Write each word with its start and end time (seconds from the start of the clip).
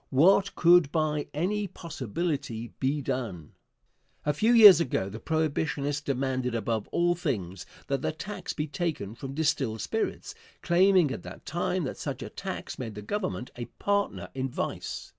What 0.09 0.55
could 0.55 0.91
by 0.91 1.27
any 1.31 1.67
possibility 1.67 2.73
be 2.79 3.03
done? 3.03 3.51
A 4.25 4.33
few 4.33 4.51
years 4.51 4.81
ago 4.81 5.09
the 5.09 5.19
Prohibitionists 5.19 6.01
demanded 6.03 6.55
above 6.55 6.87
all 6.87 7.13
things 7.13 7.67
that 7.85 8.01
the 8.01 8.11
tax 8.11 8.51
be 8.51 8.65
taken 8.65 9.13
from 9.13 9.35
distilled 9.35 9.79
spirits, 9.81 10.33
claiming 10.63 11.11
at 11.11 11.21
that 11.21 11.45
time 11.45 11.83
that 11.83 11.97
such 11.99 12.23
a 12.23 12.31
tax 12.31 12.79
made 12.79 12.95
the 12.95 13.03
Government 13.03 13.51
a 13.55 13.65
partner 13.77 14.29
in 14.33 14.49
vice. 14.49 15.09